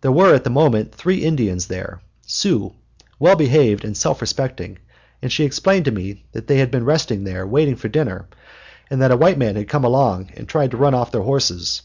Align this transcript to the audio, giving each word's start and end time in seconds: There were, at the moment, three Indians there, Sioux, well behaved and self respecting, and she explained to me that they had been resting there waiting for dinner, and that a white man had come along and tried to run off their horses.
There 0.00 0.12
were, 0.12 0.32
at 0.32 0.44
the 0.44 0.50
moment, 0.50 0.94
three 0.94 1.24
Indians 1.24 1.66
there, 1.66 2.00
Sioux, 2.24 2.74
well 3.18 3.34
behaved 3.34 3.84
and 3.84 3.96
self 3.96 4.20
respecting, 4.20 4.78
and 5.20 5.32
she 5.32 5.42
explained 5.44 5.86
to 5.86 5.90
me 5.90 6.22
that 6.30 6.46
they 6.46 6.58
had 6.58 6.70
been 6.70 6.84
resting 6.84 7.24
there 7.24 7.44
waiting 7.44 7.74
for 7.74 7.88
dinner, 7.88 8.28
and 8.90 9.02
that 9.02 9.10
a 9.10 9.16
white 9.16 9.38
man 9.38 9.56
had 9.56 9.68
come 9.68 9.82
along 9.84 10.30
and 10.36 10.48
tried 10.48 10.70
to 10.70 10.76
run 10.76 10.94
off 10.94 11.10
their 11.10 11.22
horses. 11.22 11.82